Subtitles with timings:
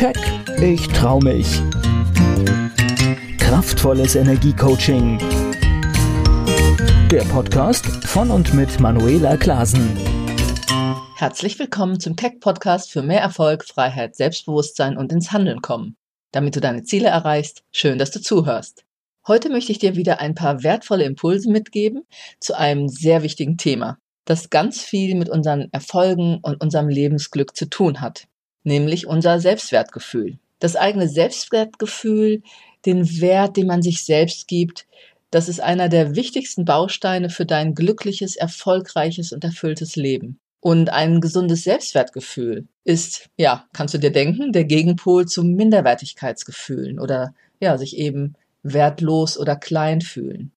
[0.00, 0.16] Keck,
[0.62, 1.60] ich trau mich.
[3.36, 5.18] Kraftvolles Energiecoaching.
[7.10, 9.94] Der Podcast von und mit Manuela Klasen.
[11.16, 15.98] Herzlich willkommen zum Keck Podcast für mehr Erfolg, Freiheit, Selbstbewusstsein und ins Handeln kommen.
[16.32, 18.86] Damit du deine Ziele erreichst, schön, dass du zuhörst.
[19.28, 22.04] Heute möchte ich dir wieder ein paar wertvolle Impulse mitgeben
[22.40, 27.68] zu einem sehr wichtigen Thema, das ganz viel mit unseren Erfolgen und unserem Lebensglück zu
[27.68, 28.29] tun hat
[28.62, 30.38] nämlich unser Selbstwertgefühl.
[30.58, 32.42] Das eigene Selbstwertgefühl,
[32.86, 34.86] den Wert, den man sich selbst gibt,
[35.30, 40.40] das ist einer der wichtigsten Bausteine für dein glückliches, erfolgreiches und erfülltes Leben.
[40.60, 47.32] Und ein gesundes Selbstwertgefühl ist, ja, kannst du dir denken, der Gegenpol zum Minderwertigkeitsgefühlen oder
[47.60, 50.52] ja, sich eben wertlos oder klein fühlen.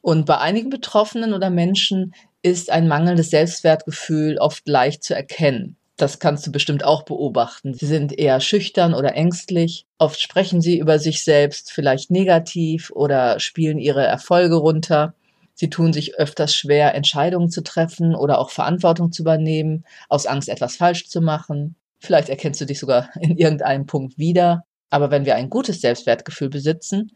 [0.00, 5.76] Und bei einigen Betroffenen oder Menschen ist ein mangelndes Selbstwertgefühl oft leicht zu erkennen.
[5.96, 7.72] Das kannst du bestimmt auch beobachten.
[7.72, 9.86] Sie sind eher schüchtern oder ängstlich.
[9.96, 15.14] Oft sprechen sie über sich selbst vielleicht negativ oder spielen ihre Erfolge runter.
[15.54, 20.50] Sie tun sich öfters schwer, Entscheidungen zu treffen oder auch Verantwortung zu übernehmen, aus Angst,
[20.50, 21.76] etwas falsch zu machen.
[21.98, 24.64] Vielleicht erkennst du dich sogar in irgendeinem Punkt wieder.
[24.90, 27.12] Aber wenn wir ein gutes Selbstwertgefühl besitzen,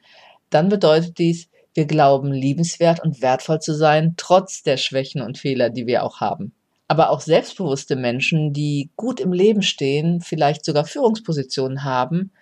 [0.48, 5.68] dann bedeutet dies, wir glauben, liebenswert und wertvoll zu sein, trotz der Schwächen und Fehler,
[5.68, 6.54] die wir auch haben
[6.90, 12.32] aber auch selbstbewusste Menschen, die gut im Leben stehen, vielleicht sogar Führungspositionen haben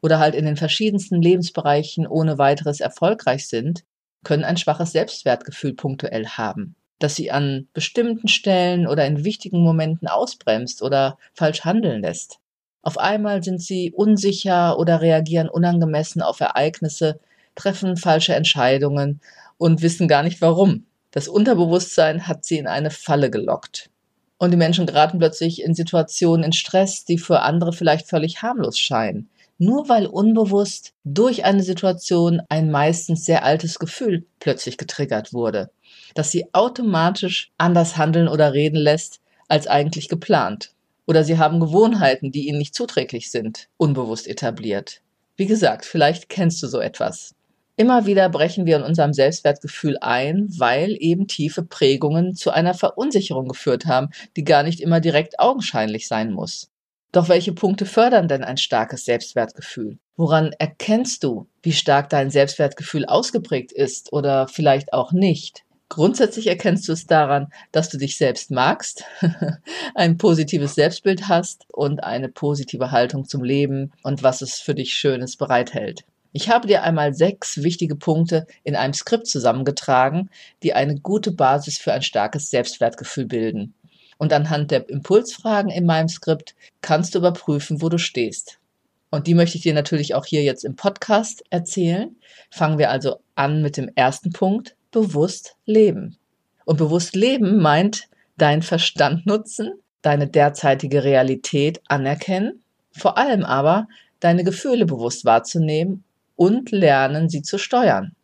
[0.00, 3.82] oder halt in den verschiedensten Lebensbereichen ohne weiteres erfolgreich sind,
[4.22, 10.06] können ein schwaches Selbstwertgefühl punktuell haben, das sie an bestimmten Stellen oder in wichtigen Momenten
[10.06, 12.38] ausbremst oder falsch handeln lässt.
[12.82, 17.18] Auf einmal sind sie unsicher oder reagieren unangemessen auf Ereignisse,
[17.56, 19.20] treffen falsche Entscheidungen
[19.58, 20.86] und wissen gar nicht warum.
[21.10, 23.90] Das Unterbewusstsein hat sie in eine Falle gelockt.
[24.38, 28.78] Und die Menschen geraten plötzlich in Situationen in Stress, die für andere vielleicht völlig harmlos
[28.78, 29.30] scheinen.
[29.58, 35.70] Nur weil unbewusst durch eine Situation ein meistens sehr altes Gefühl plötzlich getriggert wurde,
[36.14, 40.72] das sie automatisch anders handeln oder reden lässt als eigentlich geplant.
[41.06, 45.00] Oder sie haben Gewohnheiten, die ihnen nicht zuträglich sind, unbewusst etabliert.
[45.36, 47.34] Wie gesagt, vielleicht kennst du so etwas.
[47.78, 53.48] Immer wieder brechen wir in unserem Selbstwertgefühl ein, weil eben tiefe Prägungen zu einer Verunsicherung
[53.48, 56.70] geführt haben, die gar nicht immer direkt augenscheinlich sein muss.
[57.12, 59.98] Doch welche Punkte fördern denn ein starkes Selbstwertgefühl?
[60.16, 65.64] Woran erkennst du, wie stark dein Selbstwertgefühl ausgeprägt ist oder vielleicht auch nicht?
[65.90, 69.04] Grundsätzlich erkennst du es daran, dass du dich selbst magst,
[69.94, 74.94] ein positives Selbstbild hast und eine positive Haltung zum Leben und was es für dich
[74.94, 76.04] Schönes bereithält.
[76.36, 80.28] Ich habe dir einmal sechs wichtige Punkte in einem Skript zusammengetragen,
[80.62, 83.72] die eine gute Basis für ein starkes Selbstwertgefühl bilden.
[84.18, 88.58] Und anhand der Impulsfragen in meinem Skript kannst du überprüfen, wo du stehst.
[89.08, 92.14] Und die möchte ich dir natürlich auch hier jetzt im Podcast erzählen.
[92.50, 96.18] Fangen wir also an mit dem ersten Punkt, bewusst leben.
[96.66, 99.72] Und bewusst leben meint dein Verstand nutzen,
[100.02, 103.88] deine derzeitige Realität anerkennen, vor allem aber
[104.20, 106.04] deine Gefühle bewusst wahrzunehmen
[106.36, 108.14] und lernen, sie zu steuern.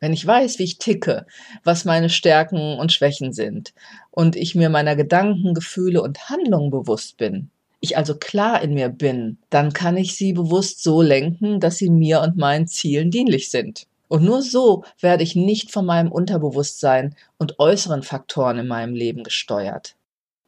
[0.00, 1.26] Wenn ich weiß, wie ich ticke,
[1.64, 3.72] was meine Stärken und Schwächen sind
[4.10, 8.88] und ich mir meiner Gedanken, Gefühle und Handlungen bewusst bin, ich also klar in mir
[8.88, 13.50] bin, dann kann ich sie bewusst so lenken, dass sie mir und meinen Zielen dienlich
[13.50, 13.86] sind.
[14.08, 19.24] Und nur so werde ich nicht von meinem Unterbewusstsein und äußeren Faktoren in meinem Leben
[19.24, 19.96] gesteuert.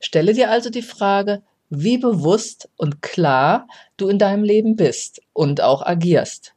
[0.01, 5.61] Stelle dir also die Frage, wie bewusst und klar du in deinem Leben bist und
[5.61, 6.54] auch agierst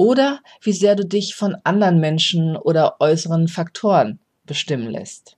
[0.00, 5.36] oder wie sehr du dich von anderen Menschen oder äußeren Faktoren bestimmen lässt.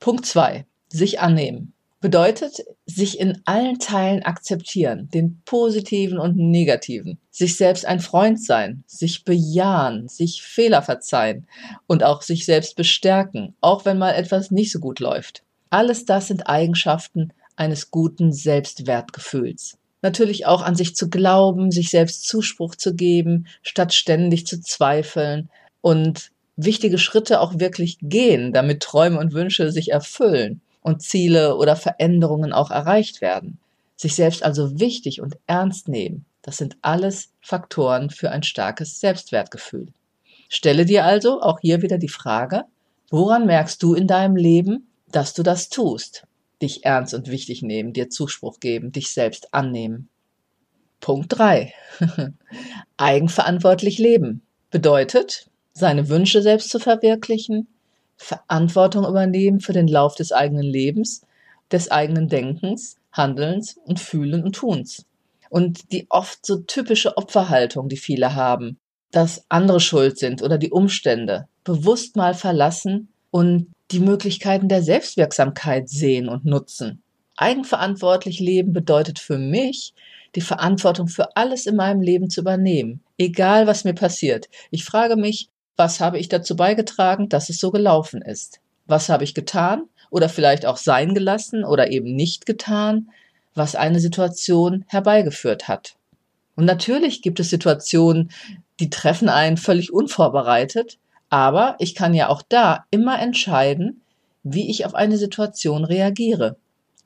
[0.00, 1.72] Punkt zwei: Sich annehmen.
[2.00, 8.82] Bedeutet, sich in allen Teilen akzeptieren, den positiven und negativen, sich selbst ein Freund sein,
[8.88, 11.46] sich bejahen, sich Fehler verzeihen
[11.86, 15.44] und auch sich selbst bestärken, auch wenn mal etwas nicht so gut läuft.
[15.70, 22.28] Alles das sind Eigenschaften eines guten Selbstwertgefühls natürlich auch an sich zu glauben, sich selbst
[22.28, 29.18] Zuspruch zu geben, statt ständig zu zweifeln und wichtige Schritte auch wirklich gehen, damit Träume
[29.18, 33.58] und Wünsche sich erfüllen und Ziele oder Veränderungen auch erreicht werden.
[33.96, 39.86] Sich selbst also wichtig und ernst nehmen, das sind alles Faktoren für ein starkes Selbstwertgefühl.
[40.50, 42.64] Stelle dir also auch hier wieder die Frage,
[43.10, 46.26] woran merkst du in deinem Leben, dass du das tust?
[46.64, 50.08] Dich ernst und wichtig nehmen, dir Zuspruch geben, dich selbst annehmen.
[51.00, 51.72] Punkt 3.
[52.96, 57.68] Eigenverantwortlich leben bedeutet, seine Wünsche selbst zu verwirklichen,
[58.16, 61.22] Verantwortung übernehmen für den Lauf des eigenen Lebens,
[61.70, 65.06] des eigenen Denkens, Handelns und Fühlen und Tuns.
[65.50, 68.78] und die oft so typische Opferhaltung, die viele haben,
[69.10, 75.88] dass andere schuld sind oder die Umstände, bewusst mal verlassen und die Möglichkeiten der Selbstwirksamkeit
[75.88, 77.02] sehen und nutzen.
[77.36, 79.92] Eigenverantwortlich leben bedeutet für mich,
[80.34, 84.48] die Verantwortung für alles in meinem Leben zu übernehmen, egal was mir passiert.
[84.70, 88.60] Ich frage mich, was habe ich dazu beigetragen, dass es so gelaufen ist?
[88.86, 93.10] Was habe ich getan oder vielleicht auch sein gelassen oder eben nicht getan,
[93.54, 95.96] was eine Situation herbeigeführt hat?
[96.56, 98.30] Und natürlich gibt es Situationen,
[98.80, 100.98] die treffen einen völlig unvorbereitet,
[101.34, 104.02] aber ich kann ja auch da immer entscheiden,
[104.44, 106.54] wie ich auf eine Situation reagiere,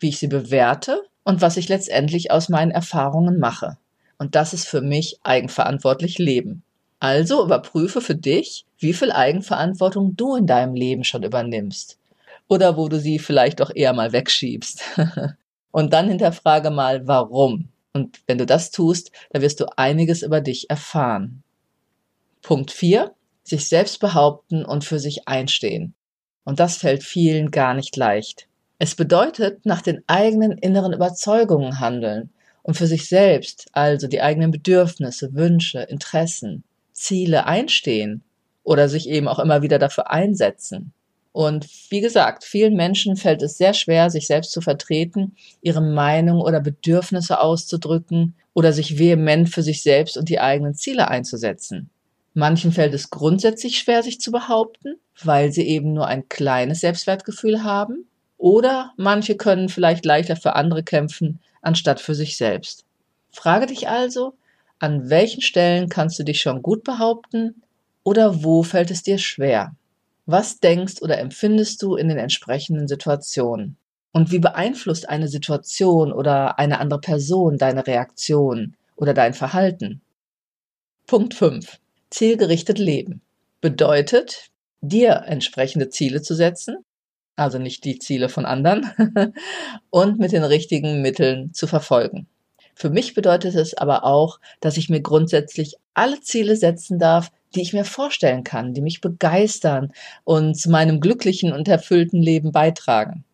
[0.01, 3.79] wie ich sie bewerte und was ich letztendlich aus meinen Erfahrungen mache.
[4.19, 6.63] Und das ist für mich eigenverantwortlich Leben.
[7.01, 11.97] Also überprüfe für dich, wie viel Eigenverantwortung du in deinem Leben schon übernimmst.
[12.49, 14.83] Oder wo du sie vielleicht auch eher mal wegschiebst.
[15.71, 17.71] und dann hinterfrage mal, warum.
[17.95, 21.43] Und wenn du das tust, dann wirst du einiges über dich erfahren.
[22.43, 23.15] Punkt 4.
[23.49, 25.95] Sich selbst behaupten und für sich einstehen.
[26.45, 28.47] Und das fällt vielen gar nicht leicht.
[28.79, 32.29] Es bedeutet, nach den eigenen inneren Überzeugungen handeln
[32.63, 36.63] und für sich selbst, also die eigenen Bedürfnisse, Wünsche, Interessen,
[36.93, 38.23] Ziele einstehen
[38.65, 40.93] oder sich eben auch immer wieder dafür einsetzen.
[41.33, 46.43] Und wie gesagt, vielen Menschen fällt es sehr schwer, sich selbst zu vertreten, ihre Meinung
[46.43, 51.89] oder Bedürfnisse auszudrücken oder sich vehement für sich selbst und die eigenen Ziele einzusetzen.
[52.35, 57.65] Manchen fällt es grundsätzlich schwer, sich zu behaupten, weil sie eben nur ein kleines Selbstwertgefühl
[57.65, 58.07] haben.
[58.37, 62.85] Oder manche können vielleicht leichter für andere kämpfen, anstatt für sich selbst.
[63.33, 64.35] Frage dich also,
[64.79, 67.63] an welchen Stellen kannst du dich schon gut behaupten
[68.05, 69.75] oder wo fällt es dir schwer?
[70.25, 73.77] Was denkst oder empfindest du in den entsprechenden Situationen?
[74.13, 80.01] Und wie beeinflusst eine Situation oder eine andere Person deine Reaktion oder dein Verhalten?
[81.07, 81.79] Punkt 5.
[82.11, 83.21] Zielgerichtet leben.
[83.61, 84.51] Bedeutet,
[84.81, 86.77] dir entsprechende Ziele zu setzen,
[87.37, 88.91] also nicht die Ziele von anderen,
[89.91, 92.27] und mit den richtigen Mitteln zu verfolgen.
[92.75, 97.63] Für mich bedeutet es aber auch, dass ich mir grundsätzlich alle Ziele setzen darf, die
[97.63, 99.93] ich mir vorstellen kann, die mich begeistern
[100.25, 103.25] und zu meinem glücklichen und erfüllten Leben beitragen.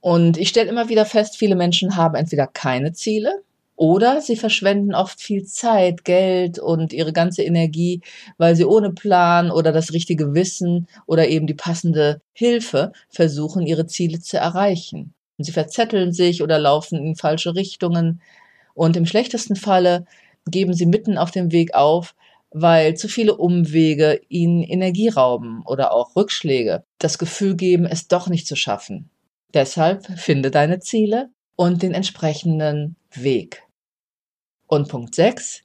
[0.00, 3.42] Und ich stelle immer wieder fest, viele Menschen haben entweder keine Ziele
[3.76, 8.00] oder sie verschwenden oft viel Zeit, Geld und ihre ganze Energie,
[8.38, 13.86] weil sie ohne Plan oder das richtige Wissen oder eben die passende Hilfe versuchen, ihre
[13.86, 15.14] Ziele zu erreichen.
[15.38, 18.20] Und sie verzetteln sich oder laufen in falsche Richtungen,
[18.74, 20.06] und im schlechtesten Falle
[20.46, 22.14] geben sie mitten auf dem Weg auf,
[22.50, 28.28] weil zu viele Umwege ihnen Energie rauben oder auch Rückschläge das Gefühl geben, es doch
[28.28, 29.10] nicht zu schaffen.
[29.54, 31.30] Deshalb finde deine Ziele
[31.62, 33.62] und den entsprechenden Weg.
[34.66, 35.62] Und Punkt 6.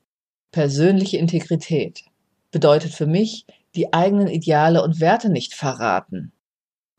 [0.51, 2.03] Persönliche Integrität
[2.51, 6.33] bedeutet für mich, die eigenen Ideale und Werte nicht verraten.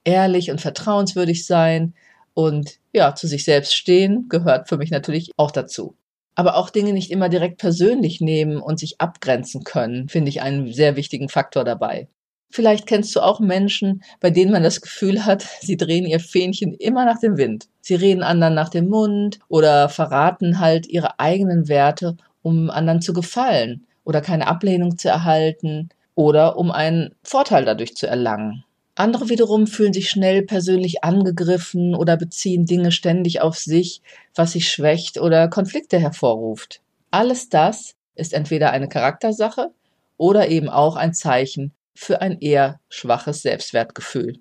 [0.03, 1.95] Ehrlich und vertrauenswürdig sein
[2.35, 5.97] und ja, zu sich selbst stehen gehört für mich natürlich auch dazu
[6.39, 10.73] aber auch Dinge nicht immer direkt persönlich nehmen und sich abgrenzen können, finde ich einen
[10.73, 12.07] sehr wichtigen Faktor dabei.
[12.51, 16.75] Vielleicht kennst du auch Menschen, bei denen man das Gefühl hat, sie drehen ihr Fähnchen
[16.75, 17.69] immer nach dem Wind.
[17.81, 23.13] Sie reden anderen nach dem Mund oder verraten halt ihre eigenen Werte, um anderen zu
[23.13, 28.65] gefallen oder keine Ablehnung zu erhalten oder um einen Vorteil dadurch zu erlangen.
[28.95, 34.03] Andere wiederum fühlen sich schnell persönlich angegriffen oder beziehen Dinge ständig auf sich,
[34.35, 36.81] was sich schwächt oder Konflikte hervorruft.
[37.13, 39.71] Alles das ist entweder eine Charaktersache
[40.17, 44.39] oder eben auch ein Zeichen für ein eher schwaches Selbstwertgefühl.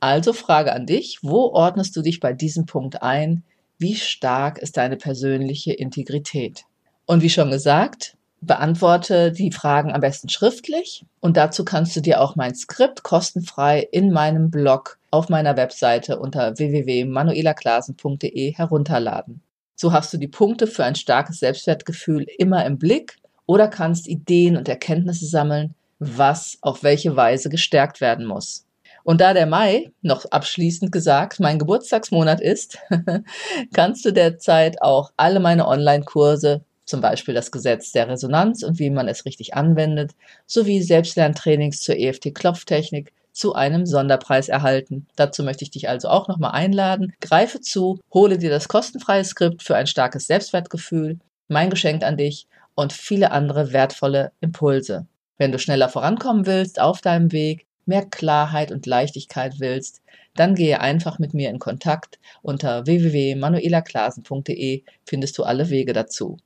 [0.00, 3.44] Also Frage an dich, wo ordnest du dich bei diesem Punkt ein?
[3.76, 6.64] Wie stark ist deine persönliche Integrität?
[7.04, 12.22] Und wie schon gesagt, beantworte die Fragen am besten schriftlich und dazu kannst du dir
[12.22, 19.42] auch mein Skript kostenfrei in meinem Blog auf meiner Webseite unter www.manuelaklasen.de herunterladen.
[19.76, 24.56] So hast du die Punkte für ein starkes Selbstwertgefühl immer im Blick oder kannst Ideen
[24.56, 28.66] und Erkenntnisse sammeln, was auf welche Weise gestärkt werden muss.
[29.04, 32.78] Und da der Mai, noch abschließend gesagt, mein Geburtstagsmonat ist,
[33.72, 38.90] kannst du derzeit auch alle meine Online-Kurse zum Beispiel das Gesetz der Resonanz und wie
[38.90, 40.12] man es richtig anwendet,
[40.46, 45.06] sowie Selbstlerntrainings zur EFT-Klopftechnik zu einem Sonderpreis erhalten.
[45.14, 47.14] Dazu möchte ich dich also auch nochmal einladen.
[47.20, 52.48] Greife zu, hole dir das kostenfreie Skript für ein starkes Selbstwertgefühl, mein Geschenk an dich
[52.74, 55.06] und viele andere wertvolle Impulse.
[55.40, 60.02] Wenn du schneller vorankommen willst auf deinem Weg, mehr Klarheit und Leichtigkeit willst,
[60.34, 62.18] dann gehe einfach mit mir in Kontakt.
[62.42, 66.36] Unter www.manuelaklasen.de findest du alle Wege dazu.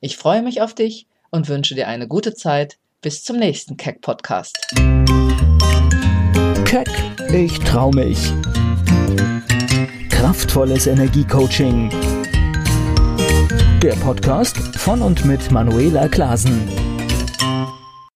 [0.00, 2.78] Ich freue mich auf dich und wünsche dir eine gute Zeit.
[3.02, 4.58] Bis zum nächsten Keck Podcast.
[6.64, 6.90] Keck,
[7.32, 8.18] ich trau mich.
[10.08, 11.88] Kraftvolles Energiecoaching.
[13.80, 16.79] Der Podcast von und mit Manuela Klasen.